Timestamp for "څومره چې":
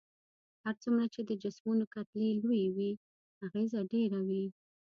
0.83-1.21